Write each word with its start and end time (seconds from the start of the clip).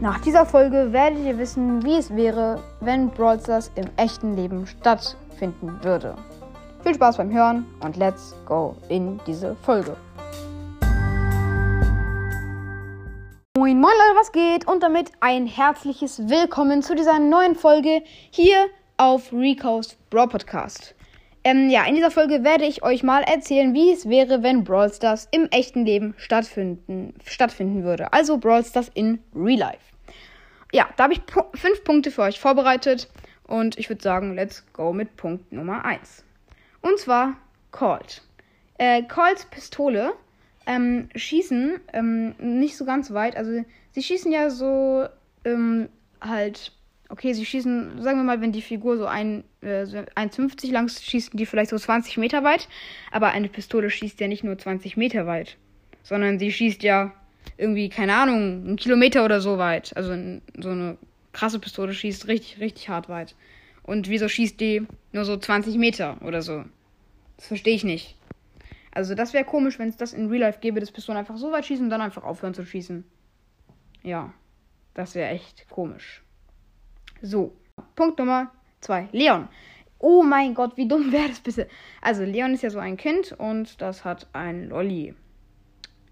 Nach 0.00 0.20
dieser 0.20 0.46
Folge 0.46 0.92
werdet 0.92 1.24
ihr 1.24 1.38
wissen, 1.38 1.84
wie 1.84 1.96
es 1.96 2.14
wäre, 2.14 2.62
wenn 2.80 3.10
Brawl 3.10 3.40
Stars 3.40 3.72
im 3.74 3.86
echten 3.96 4.36
Leben 4.36 4.64
stattfinden 4.64 5.76
würde. 5.82 6.14
Viel 6.84 6.94
Spaß 6.94 7.16
beim 7.16 7.32
Hören 7.32 7.66
und 7.80 7.96
let's 7.96 8.36
go 8.46 8.76
in 8.88 9.18
diese 9.26 9.56
Folge. 9.56 9.96
Moin 13.56 13.80
Moin 13.80 13.90
Leute, 13.90 14.20
was 14.20 14.30
geht? 14.30 14.68
Und 14.68 14.84
damit 14.84 15.10
ein 15.18 15.48
herzliches 15.48 16.28
Willkommen 16.28 16.80
zu 16.84 16.94
dieser 16.94 17.18
neuen 17.18 17.56
Folge 17.56 18.02
hier 18.30 18.66
auf 18.98 19.32
Rico's 19.32 19.96
Brawl 20.10 20.28
Podcast. 20.28 20.94
Ähm, 21.48 21.70
ja, 21.70 21.86
in 21.86 21.94
dieser 21.94 22.10
Folge 22.10 22.44
werde 22.44 22.66
ich 22.66 22.82
euch 22.82 23.02
mal 23.02 23.22
erzählen, 23.22 23.72
wie 23.72 23.90
es 23.90 24.06
wäre, 24.06 24.42
wenn 24.42 24.64
Brawl 24.64 24.92
Stars 24.92 25.28
im 25.30 25.48
echten 25.50 25.86
Leben 25.86 26.12
stattfinden, 26.18 27.14
stattfinden 27.24 27.84
würde. 27.84 28.12
Also 28.12 28.36
Brawl 28.36 28.62
Stars 28.62 28.90
in 28.92 29.18
Real 29.34 29.58
Life. 29.58 29.94
Ja, 30.74 30.90
da 30.98 31.04
habe 31.04 31.14
ich 31.14 31.22
fünf 31.54 31.84
Punkte 31.84 32.10
für 32.10 32.20
euch 32.20 32.38
vorbereitet 32.38 33.08
und 33.46 33.78
ich 33.78 33.88
würde 33.88 34.02
sagen, 34.02 34.34
let's 34.34 34.62
go 34.74 34.92
mit 34.92 35.16
Punkt 35.16 35.50
Nummer 35.50 35.86
1. 35.86 36.22
Und 36.82 36.98
zwar 36.98 37.38
Colt. 37.70 38.20
Äh, 38.76 39.04
Colts 39.04 39.46
Pistole 39.46 40.12
ähm, 40.66 41.08
schießen 41.14 41.80
ähm, 41.94 42.34
nicht 42.38 42.76
so 42.76 42.84
ganz 42.84 43.10
weit. 43.14 43.38
Also 43.38 43.64
sie 43.92 44.02
schießen 44.02 44.30
ja 44.30 44.50
so 44.50 45.06
ähm, 45.46 45.88
halt 46.20 46.72
okay, 47.08 47.32
sie 47.32 47.44
schießen, 47.44 48.02
sagen 48.02 48.18
wir 48.18 48.24
mal, 48.24 48.40
wenn 48.40 48.52
die 48.52 48.62
Figur 48.62 48.96
so 48.98 49.06
ein, 49.06 49.44
äh, 49.62 49.84
1,50 50.14 50.70
lang 50.70 50.86
ist, 50.86 51.04
schießen 51.04 51.36
die 51.36 51.46
vielleicht 51.46 51.70
so 51.70 51.78
20 51.78 52.18
Meter 52.18 52.44
weit. 52.44 52.68
Aber 53.10 53.28
eine 53.28 53.48
Pistole 53.48 53.90
schießt 53.90 54.20
ja 54.20 54.28
nicht 54.28 54.44
nur 54.44 54.58
20 54.58 54.96
Meter 54.96 55.26
weit, 55.26 55.56
sondern 56.02 56.38
sie 56.38 56.52
schießt 56.52 56.82
ja 56.82 57.12
irgendwie, 57.56 57.88
keine 57.88 58.14
Ahnung, 58.14 58.36
einen 58.66 58.76
Kilometer 58.76 59.24
oder 59.24 59.40
so 59.40 59.58
weit. 59.58 59.96
Also 59.96 60.10
so 60.58 60.70
eine 60.70 60.98
krasse 61.32 61.58
Pistole 61.58 61.94
schießt 61.94 62.28
richtig, 62.28 62.60
richtig 62.60 62.88
hart 62.88 63.08
weit. 63.08 63.34
Und 63.82 64.08
wieso 64.08 64.28
schießt 64.28 64.60
die 64.60 64.86
nur 65.12 65.24
so 65.24 65.36
20 65.36 65.76
Meter 65.76 66.18
oder 66.22 66.42
so? 66.42 66.64
Das 67.36 67.46
verstehe 67.46 67.74
ich 67.74 67.84
nicht. 67.84 68.16
Also 68.90 69.14
das 69.14 69.32
wäre 69.32 69.44
komisch, 69.44 69.78
wenn 69.78 69.88
es 69.88 69.96
das 69.96 70.12
in 70.12 70.28
Real 70.28 70.40
Life 70.40 70.58
gäbe, 70.60 70.80
dass 70.80 70.92
Pistolen 70.92 71.18
einfach 71.18 71.36
so 71.36 71.52
weit 71.52 71.64
schießen 71.64 71.84
und 71.84 71.90
dann 71.90 72.00
einfach 72.00 72.24
aufhören 72.24 72.54
zu 72.54 72.66
schießen. 72.66 73.04
Ja, 74.02 74.34
das 74.94 75.14
wäre 75.14 75.30
echt 75.30 75.68
komisch. 75.70 76.22
So, 77.22 77.52
Punkt 77.96 78.18
Nummer 78.18 78.50
zwei. 78.80 79.08
Leon. 79.12 79.48
Oh 79.98 80.22
mein 80.22 80.54
Gott, 80.54 80.76
wie 80.76 80.86
dumm 80.86 81.10
wäre 81.10 81.28
das 81.28 81.40
bitte? 81.40 81.66
Also, 82.00 82.22
Leon 82.22 82.54
ist 82.54 82.62
ja 82.62 82.70
so 82.70 82.78
ein 82.78 82.96
Kind 82.96 83.32
und 83.32 83.80
das 83.80 84.04
hat 84.04 84.28
ein 84.32 84.68
Lolli 84.68 85.14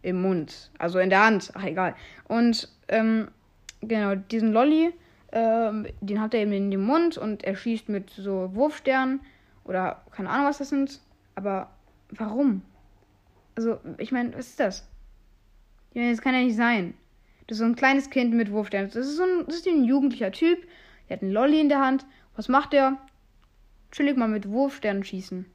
im 0.03 0.23
Mund. 0.23 0.71
Also 0.79 0.99
in 0.99 1.11
der 1.11 1.25
Hand. 1.25 1.53
Ach, 1.55 1.65
egal. 1.65 1.95
Und, 2.27 2.69
ähm, 2.89 3.29
genau, 3.81 4.17
diesen 4.17 4.53
Lolli, 4.53 4.93
ähm, 5.33 5.87
den 6.01 6.21
hat 6.21 6.35
er 6.35 6.41
eben 6.41 6.53
in 6.53 6.71
dem 6.71 6.85
Mund 6.85 7.17
und 7.19 7.45
er 7.45 7.55
schießt 7.55 7.89
mit 7.89 8.11
so 8.11 8.55
Wurfsternen 8.55 9.21
oder 9.65 10.03
keine 10.11 10.31
Ahnung, 10.31 10.47
was 10.47 10.59
das 10.59 10.71
sind. 10.71 11.01
Aber 11.37 11.71
warum? 12.11 12.63
Also, 13.55 13.79
ich 13.99 14.11
meine, 14.11 14.37
was 14.37 14.49
ist 14.49 14.61
das? 14.61 14.89
Ich 15.91 15.97
meine, 15.97 16.11
das 16.11 16.21
kann 16.21 16.35
ja 16.35 16.41
nicht 16.41 16.57
sein. 16.57 16.95
Das 17.47 17.57
ist 17.57 17.61
so 17.61 17.65
ein 17.65 17.77
kleines 17.77 18.11
Kind 18.11 18.35
mit 18.35 18.51
Wurfsternen. 18.51 18.91
Das 18.91 19.07
ist 19.07 19.17
so 19.17 19.23
ein, 19.23 19.47
das 19.47 19.57
ist 19.57 19.69
ein 19.69 19.85
jugendlicher 19.85 20.33
Typ 20.33 20.67
er 21.09 21.17
hat 21.17 21.23
einen 21.23 21.33
Lolli 21.33 21.61
in 21.61 21.69
der 21.69 21.81
Hand. 21.81 22.07
Was 22.37 22.49
macht 22.49 22.75
er? 22.75 22.99
Chillig 23.93 24.17
mal 24.17 24.29
mit 24.29 24.49
Wurfsternen 24.49 25.05
schießen. 25.05 25.47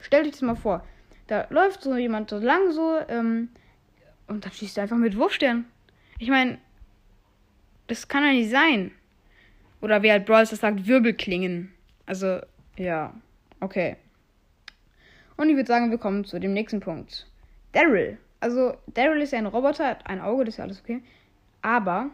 Stellt 0.00 0.26
euch 0.26 0.32
das 0.32 0.42
mal 0.42 0.56
vor. 0.56 0.86
Da 1.26 1.46
läuft 1.50 1.82
so 1.82 1.96
jemand 1.96 2.30
so 2.30 2.38
lang 2.38 2.72
so, 2.72 2.98
ähm, 3.08 3.50
und 4.26 4.44
dann 4.44 4.52
schießt 4.52 4.78
er 4.78 4.84
einfach 4.84 4.96
mit 4.96 5.16
Wurfsternen. 5.16 5.66
Ich 6.18 6.28
meine, 6.28 6.58
das 7.88 8.08
kann 8.08 8.24
ja 8.24 8.32
nicht 8.32 8.50
sein. 8.50 8.92
Oder 9.80 10.02
wie 10.02 10.10
halt 10.10 10.26
Brawls 10.26 10.50
das 10.50 10.60
sagt, 10.60 10.86
Wirbelklingen. 10.86 11.72
Also, 12.06 12.40
ja, 12.76 13.14
okay. 13.60 13.96
Und 15.36 15.48
ich 15.48 15.56
würde 15.56 15.66
sagen, 15.66 15.90
wir 15.90 15.98
kommen 15.98 16.24
zu 16.24 16.38
dem 16.38 16.52
nächsten 16.52 16.80
Punkt. 16.80 17.26
Daryl. 17.72 18.18
Also, 18.40 18.76
Daryl 18.88 19.22
ist 19.22 19.32
ja 19.32 19.38
ein 19.38 19.46
Roboter, 19.46 19.86
hat 19.86 20.06
ein 20.06 20.20
Auge, 20.20 20.44
das 20.44 20.54
ist 20.54 20.58
ja 20.58 20.64
alles 20.64 20.80
okay. 20.80 21.02
Aber, 21.62 22.10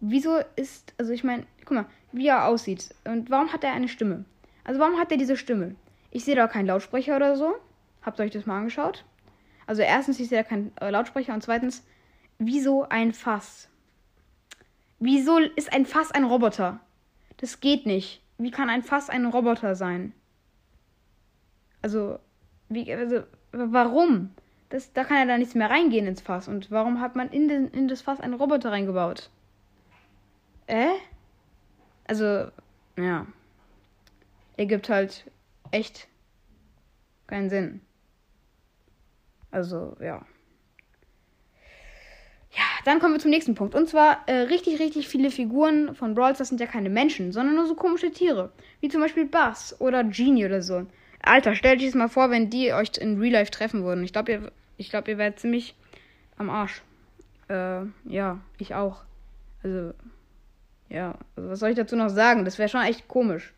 wieso 0.00 0.38
ist, 0.56 0.94
also 0.98 1.12
ich 1.12 1.24
meine, 1.24 1.46
Guck 1.70 1.76
mal, 1.76 1.86
wie 2.10 2.26
er 2.26 2.46
aussieht. 2.46 2.92
Und 3.04 3.30
warum 3.30 3.52
hat 3.52 3.62
er 3.62 3.72
eine 3.72 3.86
Stimme? 3.86 4.24
Also 4.64 4.80
warum 4.80 4.98
hat 4.98 5.12
er 5.12 5.18
diese 5.18 5.36
Stimme? 5.36 5.76
Ich 6.10 6.24
sehe 6.24 6.34
da 6.34 6.48
keinen 6.48 6.66
Lautsprecher 6.66 7.14
oder 7.14 7.36
so. 7.36 7.54
Habt 8.02 8.18
ihr 8.18 8.24
euch 8.24 8.32
das 8.32 8.44
mal 8.44 8.58
angeschaut? 8.58 9.04
Also 9.68 9.82
erstens, 9.82 10.18
ich 10.18 10.28
sehe 10.28 10.38
da 10.38 10.42
keinen 10.42 10.76
äh, 10.80 10.90
Lautsprecher 10.90 11.32
und 11.32 11.44
zweitens, 11.44 11.86
wieso 12.40 12.88
ein 12.88 13.12
Fass? 13.12 13.68
Wieso 14.98 15.38
ist 15.38 15.72
ein 15.72 15.86
Fass 15.86 16.10
ein 16.10 16.24
Roboter? 16.24 16.80
Das 17.36 17.60
geht 17.60 17.86
nicht. 17.86 18.20
Wie 18.36 18.50
kann 18.50 18.68
ein 18.68 18.82
Fass 18.82 19.08
ein 19.08 19.26
Roboter 19.26 19.76
sein? 19.76 20.12
Also, 21.82 22.18
wie, 22.68 22.92
also 22.92 23.22
warum? 23.52 24.30
Das, 24.70 24.92
da 24.92 25.04
kann 25.04 25.18
er 25.18 25.26
da 25.26 25.38
nichts 25.38 25.54
mehr 25.54 25.70
reingehen 25.70 26.08
ins 26.08 26.20
Fass. 26.20 26.48
Und 26.48 26.72
warum 26.72 27.00
hat 27.00 27.14
man 27.14 27.30
in, 27.30 27.46
den, 27.46 27.68
in 27.68 27.86
das 27.86 28.02
Fass 28.02 28.18
einen 28.18 28.34
Roboter 28.34 28.72
reingebaut? 28.72 29.30
Äh? 30.70 30.98
Also, 32.06 32.46
ja. 32.96 33.26
Ergibt 34.56 34.88
halt 34.88 35.24
echt 35.72 36.06
keinen 37.26 37.50
Sinn. 37.50 37.80
Also, 39.50 39.96
ja. 40.00 40.24
Ja, 42.52 42.64
dann 42.84 43.00
kommen 43.00 43.14
wir 43.14 43.20
zum 43.20 43.30
nächsten 43.32 43.56
Punkt. 43.56 43.74
Und 43.74 43.88
zwar 43.88 44.28
äh, 44.28 44.42
richtig, 44.42 44.78
richtig 44.78 45.08
viele 45.08 45.32
Figuren 45.32 45.96
von 45.96 46.14
Brawls, 46.14 46.38
das 46.38 46.48
sind 46.48 46.60
ja 46.60 46.66
keine 46.66 46.88
Menschen, 46.88 47.32
sondern 47.32 47.56
nur 47.56 47.66
so 47.66 47.74
komische 47.74 48.12
Tiere. 48.12 48.52
Wie 48.80 48.88
zum 48.88 49.00
Beispiel 49.00 49.24
Buzz 49.24 49.74
oder 49.80 50.04
Genie 50.04 50.46
oder 50.46 50.62
so. 50.62 50.86
Alter, 51.20 51.56
stellt 51.56 51.80
euch 51.80 51.86
das 51.86 51.94
mal 51.94 52.08
vor, 52.08 52.30
wenn 52.30 52.48
die 52.48 52.72
euch 52.72 52.90
in 52.96 53.18
Real 53.18 53.32
Life 53.32 53.50
treffen 53.50 53.82
würden. 53.82 54.04
Ich 54.04 54.12
glaube, 54.12 54.32
ihr, 54.32 54.52
ich 54.76 54.90
glaub, 54.90 55.08
ihr 55.08 55.18
werdet 55.18 55.40
ziemlich 55.40 55.74
am 56.36 56.48
Arsch. 56.48 56.82
Äh, 57.48 57.82
ja, 58.04 58.38
ich 58.58 58.74
auch. 58.74 59.02
Also, 59.64 59.94
ja, 60.90 61.14
also 61.36 61.50
was 61.50 61.60
soll 61.60 61.70
ich 61.70 61.76
dazu 61.76 61.96
noch 61.96 62.10
sagen? 62.10 62.44
Das 62.44 62.58
wäre 62.58 62.68
schon 62.68 62.82
echt 62.82 63.08
komisch. 63.08 63.54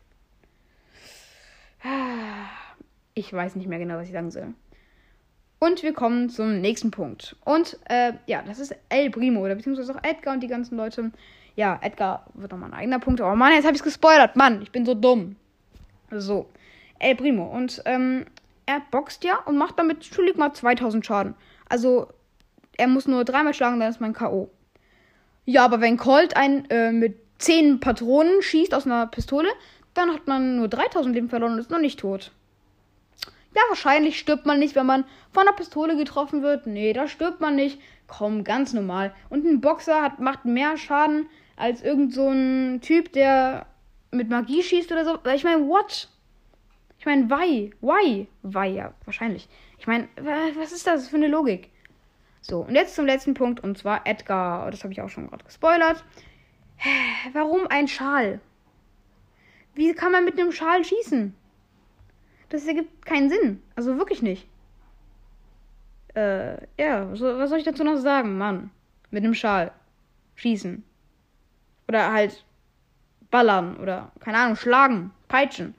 Ich 3.15 3.33
weiß 3.33 3.55
nicht 3.55 3.67
mehr 3.67 3.79
genau, 3.79 3.95
was 3.95 4.07
ich 4.07 4.13
sagen 4.13 4.31
soll. 4.31 4.53
Und 5.59 5.81
wir 5.81 5.93
kommen 5.93 6.29
zum 6.29 6.61
nächsten 6.61 6.91
Punkt. 6.91 7.35
Und 7.45 7.79
äh, 7.89 8.13
ja, 8.27 8.41
das 8.41 8.59
ist 8.59 8.75
El 8.89 9.09
Primo 9.09 9.41
oder 9.43 9.55
beziehungsweise 9.55 9.95
auch 9.95 10.03
Edgar 10.03 10.33
und 10.33 10.41
die 10.41 10.47
ganzen 10.47 10.77
Leute. 10.77 11.11
Ja, 11.55 11.79
Edgar 11.81 12.25
wird 12.33 12.51
nochmal 12.51 12.71
ein 12.71 12.79
eigener 12.79 12.99
Punkt. 12.99 13.21
Oh 13.21 13.35
Mann, 13.35 13.53
jetzt 13.53 13.65
habe 13.65 13.73
ich 13.73 13.81
es 13.81 13.85
gespoilert. 13.85 14.35
Mann, 14.35 14.61
ich 14.61 14.71
bin 14.71 14.85
so 14.85 14.93
dumm. 14.93 15.35
So, 16.11 16.49
El 16.99 17.15
Primo. 17.15 17.45
Und 17.45 17.81
ähm, 17.85 18.25
er 18.65 18.81
boxt 18.91 19.23
ja 19.23 19.37
und 19.45 19.57
macht 19.57 19.79
damit, 19.79 19.97
entschuldig 19.97 20.37
mal, 20.37 20.53
2000 20.53 21.05
Schaden. 21.05 21.35
Also, 21.69 22.09
er 22.77 22.87
muss 22.87 23.07
nur 23.07 23.23
dreimal 23.23 23.53
schlagen, 23.53 23.79
dann 23.79 23.89
ist 23.89 24.01
mein 24.01 24.13
K.O. 24.13 24.49
Ja, 25.45 25.65
aber 25.65 25.81
wenn 25.81 25.97
Colt 25.97 26.35
einen 26.35 26.65
äh, 26.69 26.91
mit 26.91 27.22
10 27.43 27.81
Patronen 27.81 28.41
schießt 28.41 28.73
aus 28.73 28.85
einer 28.85 29.05
Pistole, 29.07 29.49
dann 29.93 30.13
hat 30.13 30.27
man 30.27 30.55
nur 30.55 30.69
3000 30.69 31.13
Leben 31.13 31.29
verloren 31.29 31.53
und 31.53 31.59
ist 31.59 31.69
noch 31.69 31.79
nicht 31.79 31.99
tot. 31.99 32.31
Ja, 33.53 33.61
wahrscheinlich 33.67 34.17
stirbt 34.17 34.45
man 34.45 34.59
nicht, 34.59 34.75
wenn 34.75 34.85
man 34.85 35.03
von 35.31 35.43
einer 35.43 35.55
Pistole 35.55 35.97
getroffen 35.97 36.41
wird. 36.41 36.65
Nee, 36.65 36.93
da 36.93 37.07
stirbt 37.07 37.41
man 37.41 37.55
nicht. 37.55 37.79
Komm, 38.07 38.43
ganz 38.43 38.73
normal. 38.73 39.13
Und 39.29 39.45
ein 39.45 39.61
Boxer 39.61 40.01
hat, 40.01 40.19
macht 40.19 40.45
mehr 40.45 40.77
Schaden 40.77 41.27
als 41.55 41.83
irgend 41.83 42.13
so 42.13 42.29
ein 42.29 42.79
Typ, 42.81 43.11
der 43.11 43.67
mit 44.11 44.29
Magie 44.29 44.63
schießt 44.63 44.91
oder 44.91 45.05
so. 45.05 45.19
Ich 45.35 45.43
meine, 45.43 45.67
what? 45.67 46.09
Ich 46.97 47.05
meine, 47.05 47.29
why? 47.29 47.71
Why? 47.81 48.27
Why, 48.41 48.69
ja, 48.69 48.93
wahrscheinlich. 49.03 49.49
Ich 49.77 49.85
meine, 49.85 50.07
was 50.55 50.71
ist 50.71 50.87
das 50.87 51.09
für 51.09 51.17
eine 51.17 51.27
Logik? 51.27 51.69
So, 52.41 52.61
und 52.61 52.75
jetzt 52.75 52.95
zum 52.95 53.05
letzten 53.05 53.33
Punkt, 53.33 53.61
und 53.61 53.77
zwar 53.77 54.07
Edgar. 54.07 54.71
Das 54.71 54.83
habe 54.83 54.93
ich 54.93 55.01
auch 55.01 55.09
schon 55.09 55.27
gerade 55.27 55.43
gespoilert. 55.43 56.03
Warum 57.33 57.67
ein 57.67 57.87
Schal? 57.87 58.39
Wie 59.73 59.93
kann 59.93 60.11
man 60.11 60.25
mit 60.25 60.39
einem 60.39 60.51
Schal 60.51 60.83
schießen? 60.83 61.33
Das 62.49 62.65
ergibt 62.67 63.05
keinen 63.05 63.29
Sinn. 63.29 63.63
Also 63.75 63.97
wirklich 63.97 64.21
nicht. 64.21 64.47
Äh, 66.15 66.57
ja, 66.77 67.09
was 67.11 67.49
soll 67.49 67.57
ich 67.57 67.63
dazu 67.63 67.83
noch 67.83 67.97
sagen, 67.97 68.37
Mann? 68.37 68.69
Mit 69.09 69.23
einem 69.23 69.33
Schal. 69.33 69.71
Schießen. 70.35 70.83
Oder 71.87 72.11
halt 72.11 72.45
ballern 73.31 73.77
oder, 73.77 74.11
keine 74.19 74.37
Ahnung, 74.37 74.55
schlagen, 74.55 75.11
peitschen. 75.27 75.73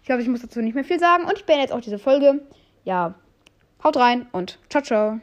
Ich 0.00 0.06
glaube, 0.06 0.22
ich 0.22 0.28
muss 0.28 0.42
dazu 0.42 0.60
nicht 0.60 0.74
mehr 0.74 0.84
viel 0.84 0.98
sagen. 0.98 1.24
Und 1.24 1.36
ich 1.36 1.46
beende 1.46 1.62
jetzt 1.62 1.72
auch 1.72 1.80
diese 1.80 2.00
Folge. 2.00 2.44
Ja, 2.84 3.14
haut 3.84 3.96
rein 3.96 4.26
und 4.32 4.58
ciao, 4.68 4.82
ciao. 4.82 5.20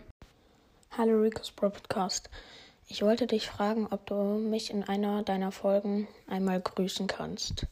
Hallo 0.98 1.20
Rico's 1.22 1.52
Pro 1.52 1.70
Podcast. 1.70 2.30
Ich 2.90 3.02
wollte 3.02 3.28
dich 3.28 3.48
fragen, 3.48 3.86
ob 3.92 4.06
du 4.06 4.16
mich 4.16 4.72
in 4.72 4.84
einer 4.84 5.22
deiner 5.22 5.52
Folgen 5.52 6.08
einmal 6.26 6.62
grüßen 6.62 7.08
kannst. 7.08 7.68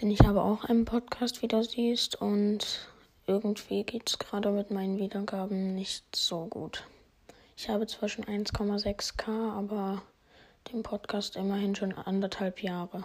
Denn 0.00 0.10
ich 0.10 0.20
habe 0.20 0.40
auch 0.40 0.64
einen 0.64 0.84
Podcast, 0.84 1.42
wie 1.42 1.48
du 1.48 1.64
siehst, 1.64 2.20
und 2.20 2.88
irgendwie 3.26 3.82
geht 3.82 4.08
es 4.08 4.18
gerade 4.20 4.50
mit 4.50 4.70
meinen 4.70 4.98
Wiedergaben 4.98 5.74
nicht 5.74 6.04
so 6.14 6.46
gut. 6.46 6.84
Ich 7.56 7.68
habe 7.68 7.88
zwar 7.88 8.08
schon 8.08 8.24
1,6k, 8.24 9.28
aber 9.52 10.02
den 10.72 10.84
Podcast 10.84 11.34
immerhin 11.34 11.74
schon 11.74 11.92
anderthalb 11.92 12.62
Jahre. 12.62 13.04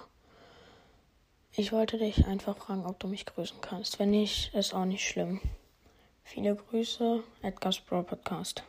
Ich 1.54 1.72
wollte 1.72 1.98
dich 1.98 2.28
einfach 2.28 2.56
fragen, 2.56 2.86
ob 2.86 3.00
du 3.00 3.08
mich 3.08 3.26
grüßen 3.26 3.62
kannst. 3.62 3.98
Wenn 3.98 4.12
nicht, 4.12 4.54
ist 4.54 4.76
auch 4.76 4.86
nicht 4.86 5.08
schlimm. 5.08 5.42
Viele 6.24 6.56
Grüße, 6.56 7.24
Edgar's 7.42 7.80
Bro 7.80 8.04
Podcast. 8.04 8.64